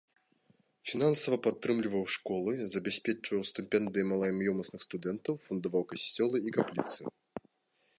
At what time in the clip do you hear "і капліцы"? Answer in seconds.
6.47-7.01